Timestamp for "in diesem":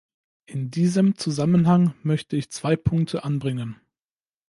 0.47-1.15